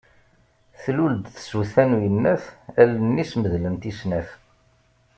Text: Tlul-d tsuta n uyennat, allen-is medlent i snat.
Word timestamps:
Tlul-d 0.81 1.25
tsuta 1.35 1.83
n 1.89 1.91
uyennat, 1.97 2.43
allen-is 2.81 3.31
medlent 3.39 3.83
i 3.89 3.91
snat. 3.99 4.29